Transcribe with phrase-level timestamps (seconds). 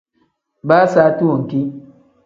[0.67, 1.59] Baa saati wenki.